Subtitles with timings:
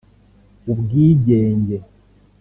[0.71, 1.77] ubwigenge